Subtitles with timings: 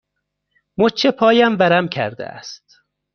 [0.77, 2.77] مچ پایم ورم کرده است.